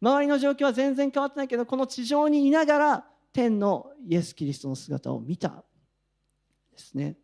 [0.03, 5.63] 周りの状況は全然変わってないけどこの地上にいながら天のイエス・キリストの姿を見た
[6.73, 7.15] ですね。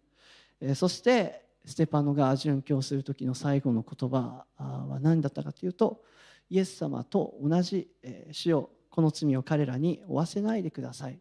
[0.76, 6.02] そしてステパノが殉教する時の最後の言葉は何だったかというと
[6.50, 7.90] イエス様と同じ
[8.32, 11.20] 主をこの罪を彼らに負わせないでください。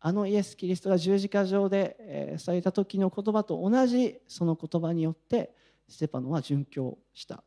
[0.00, 5.54] あのイエス・キリストが十字架上でされた時の言葉と同じその言葉によって
[5.88, 7.44] ステパノは殉教した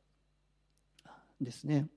[1.42, 1.90] ですね。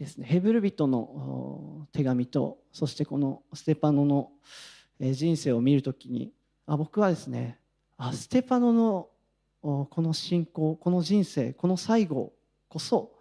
[0.00, 0.26] ですね。
[0.26, 4.30] ヘブル人の手紙とそしてこのステパノの
[4.98, 6.32] 人生を見るときに
[6.66, 7.58] あ僕はですね
[7.98, 9.08] あステパノの
[9.60, 12.32] この信仰この人生この最後
[12.68, 13.12] こそ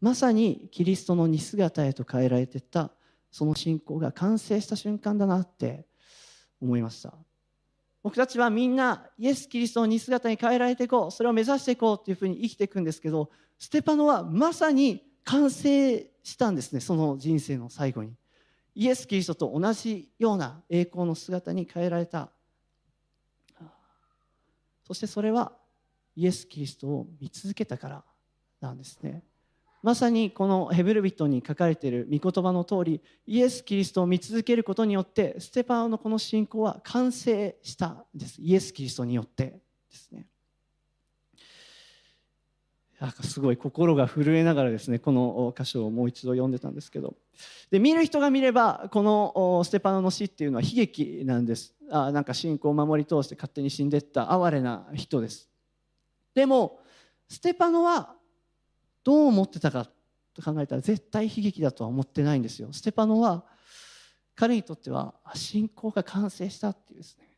[0.00, 2.90] まさにキリストの似姿へと変えられてった
[3.30, 5.84] その信仰が完成した瞬間だなって
[6.60, 7.12] 思いました。
[8.02, 18.14] 僕たちはみんなイエス・キリストの似姿に変えられていこうそれを目指していこうっていうふうに生きていくんですけどステパノはまさに完成したんですねその人生の最後に。
[18.74, 22.30] イエス・キリストと同じような栄光の姿に変えられた。
[24.86, 25.52] そしてそれは
[26.16, 28.04] イエス・キリストを見続けたから
[28.60, 29.22] なんですね。
[29.82, 38.40] まさにこのヘブル人に書かれている御言葉の通りイエス・キリストを見続けることによってステパノのこの信仰は完成したんです。
[38.40, 39.60] イエス・キリストによって
[39.90, 40.26] ですね。
[43.00, 47.14] なんかすごい心が震えながらですねこの箇所をもう一度読んでたんですけど。
[47.70, 51.74] で見る人が見ればこのステパノの死っていうのは悲劇なんです。
[51.90, 55.48] あなんか信仰を守り通して勝手に死んでいった哀れな人です。
[56.34, 56.78] でも
[57.28, 58.14] ステパノは
[59.02, 59.88] どう思ってたか
[60.32, 62.68] と考えたら絶対悲劇だとは思ってないんですよ。
[62.72, 63.44] ステパノは
[64.36, 67.28] 彼にとっては信仰が完成したっていうですね。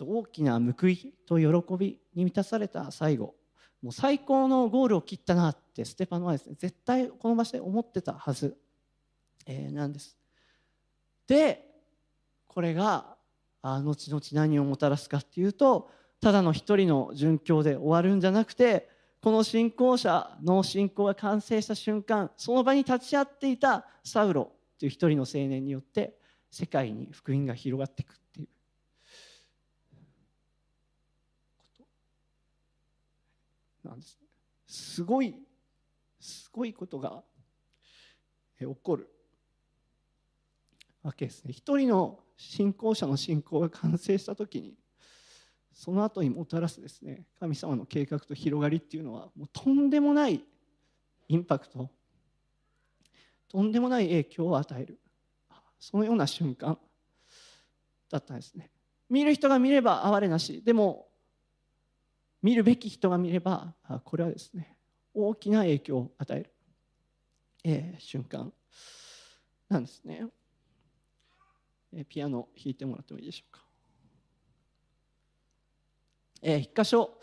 [0.00, 3.34] 大きな報いと喜びに満たされた最後。
[3.82, 8.56] もう最高のゴールを切ったなってステパノはですね絶対この場所で思ってたはず、
[9.46, 10.16] えー、なんです。
[11.26, 11.64] で
[12.46, 13.16] これが
[13.62, 18.88] あ後々何をもたらすかっていうとただの一人の殉教で終わるんじゃなくて
[19.20, 26.14] この信仰者の信仰が完成した瞬間その場に立ち会っていたサウロという一人の青年によって
[26.50, 28.52] 世界に福音が広がっていくっていうこ
[33.77, 34.18] となんです。
[34.66, 35.34] すごい
[36.20, 37.22] すごいことが
[38.58, 39.08] 起こる
[41.02, 41.52] わけですね。
[41.52, 44.74] 一人の信仰者の信仰が完成した時に
[45.72, 50.42] その後にもたらすですね神様の計画と広がりっていうのはもうとんでもない
[51.28, 51.90] インパクト
[53.48, 55.00] とんでもない影響を与える
[55.80, 56.78] そのような瞬間
[58.10, 58.70] だったんですね。
[59.08, 61.07] 見る人が見れば哀れなしでも
[62.42, 63.74] 見るべき人が見れば
[64.04, 64.76] これはですね
[65.14, 66.50] 大きな影響を与える、
[67.64, 68.52] えー、瞬間
[69.68, 70.26] なんですね、
[71.92, 73.64] えー、ピアノ弾いてもらってもいいでしょうか。
[76.40, 77.18] えー、一箇所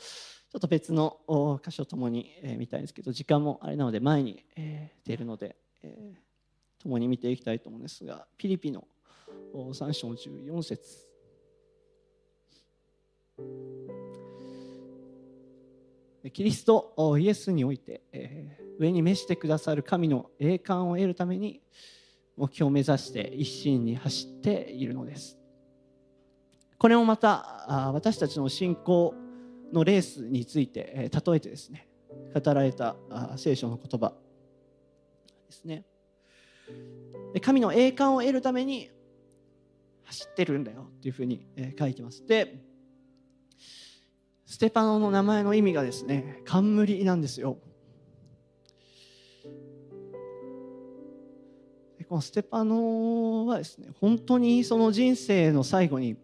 [0.52, 1.18] ちょっと別の
[1.64, 8.86] 箇所ともに、えー、見たいんですけど時間もあれなので前に、えー、出るので、えー、共に見ていきたいと思うんですがピリピの
[9.54, 11.06] 3章14節。
[16.32, 21.62] キリストイエスにおいて、えー、上に召してくださる神の栄冠を得るために
[22.36, 25.38] 目標を目指して一心に走っているのです。
[26.78, 29.16] これもまた私たちの信仰
[29.72, 31.88] のレースについてえ例えてですね
[32.34, 32.96] 語られた
[33.38, 34.14] 聖書の言葉
[35.48, 35.86] ですね。
[37.42, 38.90] 神の栄冠を得るために
[40.04, 41.46] 走ってるんだよっていうふうに
[41.78, 42.26] 書いてます。
[42.26, 42.62] で
[44.46, 47.58] ステパノの名前の意味がですね冠なんですよ。
[52.08, 56.18] このステパノはですね本当にその人生の最後に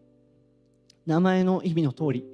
[1.07, 2.25] 名前の意味の通り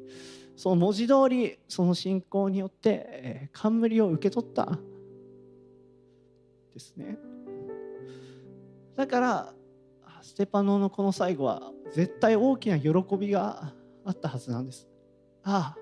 [0.58, 4.78] その文字通りその信仰によって冠を受け取った
[6.74, 7.18] ですね。
[8.98, 9.54] だから
[10.22, 13.74] ステパノのこの最後は絶対大きな喜びが
[14.04, 14.90] あったはずなんです。
[15.50, 15.78] ああ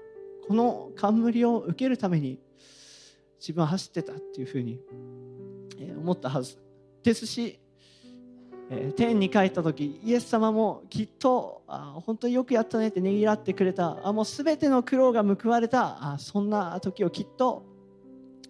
[0.47, 2.39] この冠を受けるために
[3.39, 4.79] 自分は走ってたっていうふうに
[5.97, 6.57] 思ったはず。
[7.01, 7.59] ですし、
[8.95, 14.07] 天に帰った時イエス様もきっとあ本当によくやったねってねぎらってくれた。
[14.07, 16.13] あもう全ての苦労が報われた。
[16.13, 17.65] あそんな時をきっと、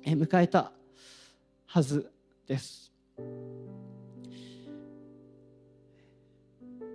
[0.04, 0.74] 迎えた
[1.66, 2.12] はず
[2.46, 2.92] です。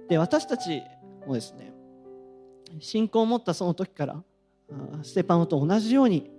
[0.09, 0.83] で私たち
[1.27, 1.70] もですね
[2.79, 4.23] 信仰を持ったその時から
[5.03, 6.31] ステパノと同じように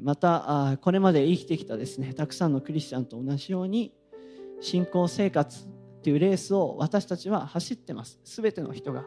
[0.00, 3.92] またこれまで生きてきたですねたくさんのクリスチャンと同じように
[4.60, 8.18] 信仰生活っていうレースを私たちは走ってます。
[8.24, 9.04] 全ての人が。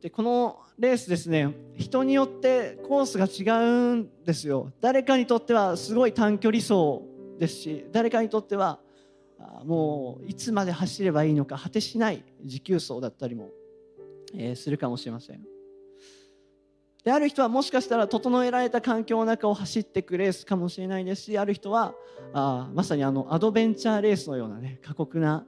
[0.00, 4.72] でこのレースですね人によってコースが違うんですよ。
[4.80, 7.02] 誰かにとってはすごい短距離走
[7.38, 8.78] ですし誰かにとっては
[9.64, 13.50] もういつまで走ればいいのか果てしない持久走だったりも、
[14.34, 15.44] え、するかもしれません。
[17.04, 21.94] である人はもしかしたら整えられた環境の中を走っていくレースかもしれないですしある人は
[22.34, 25.46] あまさにあのアドベンチャーレースのようなね過酷な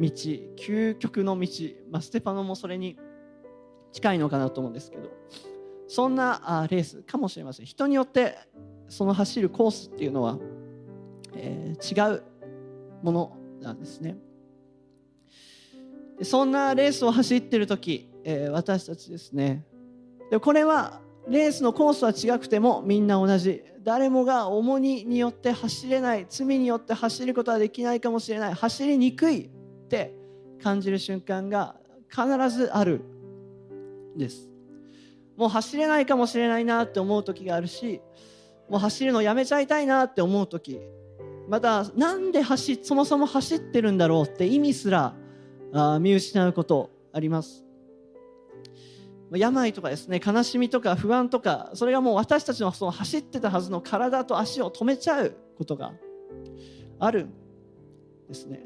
[0.00, 1.48] 道究極の道、
[1.92, 2.96] まあ、ステパノもそれに
[3.92, 5.10] 近いのかなと思うんですけど
[5.86, 7.66] そんなあレースかもしれません。
[7.66, 8.36] 人によって
[8.88, 10.38] その走るコースっていうのは
[11.36, 12.22] えー、違う。
[13.06, 14.16] ものなんですね。
[16.22, 19.64] そんなレースを走ってる時、えー、私たちですね。
[20.30, 23.62] でこれはレースのコースは違くてもみんな同じ。
[23.82, 28.54] 誰もが重荷によって走れない罪によって走ることはできないかもしれない。
[28.54, 29.48] 走りにくいっ
[29.88, 30.12] て
[30.60, 31.76] 感じる瞬間が
[32.10, 33.02] 必ずある
[34.16, 34.50] です。
[35.36, 38.00] もう走れないかもしれないなって思う時があるし
[38.68, 40.80] もう走るのやめちゃいたいなって思う時
[41.48, 45.14] またなんで走そもそも走ってるんだろうって意味すら
[45.72, 47.64] あ見失うことあります。
[49.30, 55.94] 病とかですね悲しみとか不安とかそれがもう私たちのその走ってたはずの体と足を止めちゃうことが
[56.98, 57.32] あるん
[58.28, 58.64] ですね。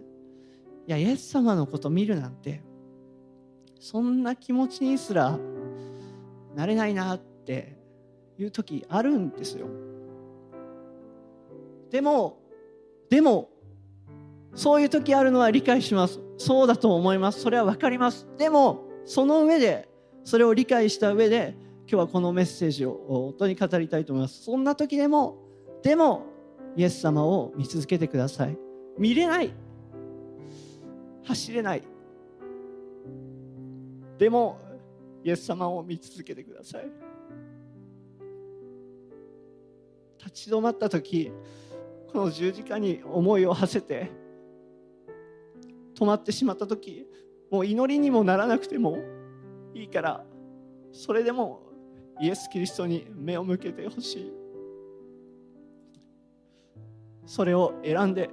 [0.86, 2.62] いやイエス様のこと見るなんて
[3.78, 5.38] そんな気持ちにすら
[6.54, 7.78] なれないなって
[8.38, 9.66] いう時あるんですよ。
[11.90, 12.39] でも
[13.10, 13.50] でも
[14.54, 16.20] そういう時あるのは理解します。
[16.38, 17.40] そうだと思います。
[17.40, 18.26] それは分かります。
[18.38, 19.88] でもその上で
[20.24, 21.54] それを理解した上で
[21.86, 24.44] 今日はこのメッセージを本当に語りたいと思います。
[24.44, 25.38] そんな時でも
[25.82, 26.26] でも
[26.76, 28.56] イエス様を見続けてください。
[28.96, 29.52] 見れない。
[31.24, 31.82] 走れない。
[34.18, 34.58] でも
[35.24, 36.90] イエス様を見続けてください。
[40.18, 41.32] 立ち止まった時
[42.12, 44.10] この十字架に思いを馳せて
[45.94, 47.06] 止まってしまった時
[47.50, 48.98] もう祈りにもならなくても
[49.74, 50.24] いいから
[50.92, 51.62] それでも
[52.20, 54.32] イエス・キリストに目を向けてほしい。
[57.24, 58.28] それを選んで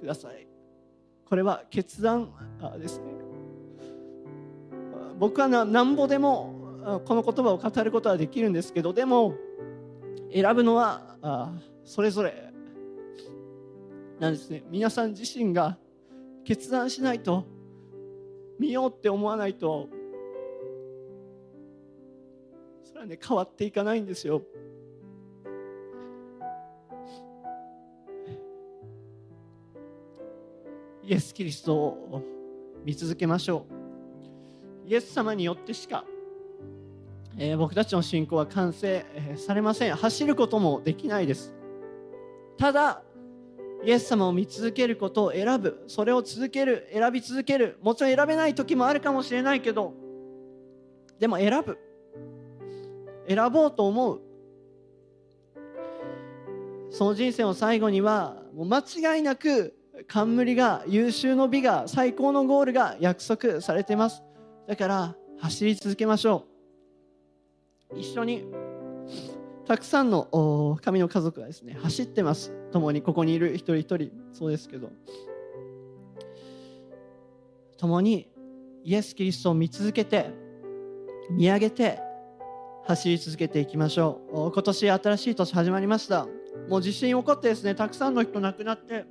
[0.00, 0.46] ください。
[1.28, 2.32] これは決断
[2.78, 3.04] ですね。
[5.18, 9.34] 僕はなんぼでもこの言葉を語ることはできるんですけどでも
[10.32, 11.52] 選ぶのは
[11.84, 12.49] それぞれ
[14.20, 14.62] なんですね。
[14.70, 15.78] 皆さん自身が
[16.44, 17.46] 決断しないと
[18.58, 19.88] 見ようって思わないと
[22.84, 24.42] それはね変わっていかないんですよ。
[31.02, 32.22] イエス・キリストを
[32.84, 33.66] 見続けましょ
[34.86, 34.88] う。
[34.88, 36.04] イエス様によってしか、
[37.38, 39.94] えー、僕たちの信仰は完成、えー、されません。
[39.96, 41.54] 走ることもできないです。
[42.58, 43.02] ただ
[43.82, 45.84] イエス様を見続けることを選ぶ。
[45.86, 47.78] それを続ける選び続ける。
[47.82, 49.94] もちろん選べない時もあるかもしれないけど
[51.18, 51.78] でも選ぶ。
[53.28, 54.20] 選ぼうと思う。
[56.90, 59.74] その人生の最後にはもう間違いなく
[60.08, 64.22] 冠が優秀の美が最高のゴールが約束されてます。
[64.66, 66.46] だから走り続けましょ
[67.92, 67.98] う。
[67.98, 68.69] 一緒に。
[69.70, 72.50] たくさんの神の家族がですね走ってます。
[72.72, 74.10] 共にここにいる一人一人。
[74.32, 74.90] そうですけど。
[77.78, 78.26] 共に
[78.82, 80.32] イエス・キリストを見続けて
[81.30, 82.00] 見上げて
[82.84, 84.50] 走り続けていきましょう。
[84.52, 86.26] 今年新しい年始まりました。
[86.68, 89.04] もう地震起こってですねたくさんの人亡くなって。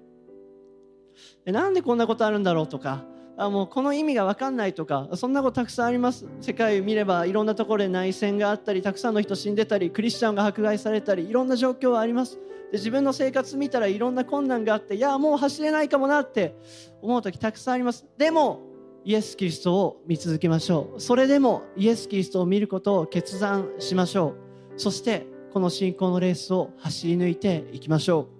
[1.45, 3.05] なんでこんなことあるんだろうとか。
[3.39, 6.25] あもうこの意味が分かんないとかそんなことたくさんあります。
[6.41, 12.37] 世界を見ればいろんなところで内戦があったりたくさんの人死んでたりクリスチャンが迫害されたりいろんな状況はあります。
[12.69, 16.53] で自分の生活見たらいろんな困難があっていやもう走れないかもなって
[17.01, 18.05] 思う時たくさんあります。
[18.17, 18.59] でも
[19.05, 20.99] イエス・キリストを見続けましょう。
[20.99, 24.35] それでもイエス・キリストを見ることを決断しましょ
[24.75, 24.79] う。
[24.79, 28.39] そしてこの信仰のレースを走り抜いていきましょう。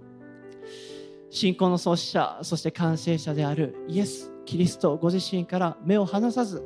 [1.32, 4.34] 信仰の創始者そして完成者であるイエス。
[4.50, 6.64] キリストご自身から目を離さず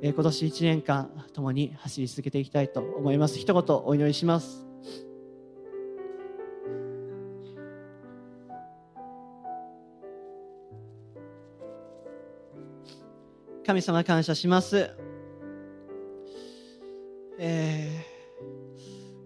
[0.00, 3.36] 今年1年間共に走り続けていきたいと思います。
[3.36, 4.64] 一言お祈りします。
[13.66, 14.90] 神様感謝します、
[17.38, 18.04] え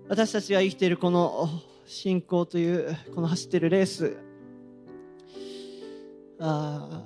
[0.07, 1.51] ー、私たちが生きているこの
[1.85, 4.17] 信仰というこの走っているレース
[6.41, 7.05] あ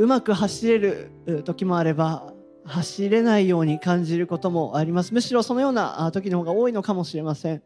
[0.00, 1.10] うまく走れる
[1.44, 2.32] 時もあれば
[2.64, 5.12] 走れないように感じることもあります。
[5.12, 7.62] むしろそのような時の方が多いのかもしれません。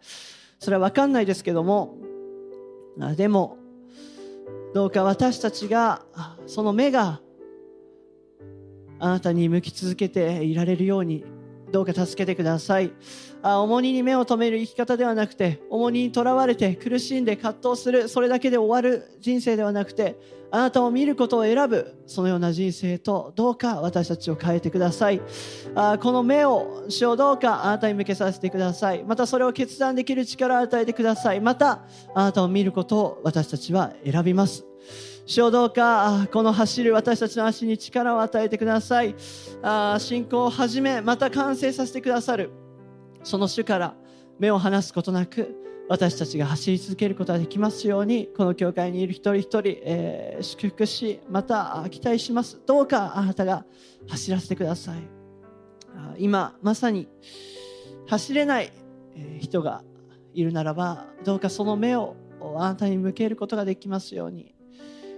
[0.58, 1.96] それは分かんないですけども
[3.16, 3.56] でも
[4.74, 6.02] どうか私たちが
[6.46, 7.20] その目が
[8.98, 11.24] あなたに向き続けていられるように
[11.74, 12.92] どうか助けてください。
[13.42, 20.16] あ重荷に目を留める生き方ではなくて重荷にとらわれて苦しんで葛藤するそれだけで終わる人生ではなくて
[20.52, 25.20] あなたを見ることを選ぶそのような人生とどうか私たちを変えてください。
[25.74, 29.02] あこの目を主をどうかあなたに向けさせてください。
[29.02, 31.40] またそれを決断できる力を与えてください。
[31.40, 31.82] また
[32.14, 34.64] あなたを見ることを私たちは選びます。
[35.26, 36.28] 主をどうか。
[36.32, 39.14] この走る私たちの足に力を与えてください。
[39.62, 42.50] あ信仰を始めまた完成させてくださる。
[43.22, 43.94] その主から
[44.38, 45.56] 目を離すことなく
[45.88, 52.60] 私たちが走り続けることができますようにこの教会にいる一人一人、えー、祝福しまた期待します。
[52.66, 53.64] どうかあなたが
[54.06, 54.98] 走らせてください。
[56.18, 57.08] 今まさに
[58.08, 58.70] 走れない
[59.40, 59.82] 人が
[60.34, 62.14] いるならばどうかその目を
[62.58, 64.53] あなたに向けることができますように。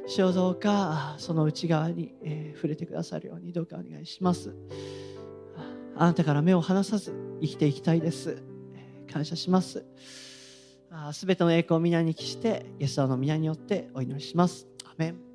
[0.07, 4.55] 主をどうかその内側に、えー、触れてくださるようにどうかお願いします。
[5.97, 8.43] あなたから目を離さず生きていきたいです。
[9.13, 9.85] 感謝します。
[11.13, 14.69] すべての栄光を皆に帰してイエス様の皆によってお祈りします。
[14.85, 15.26] アメン。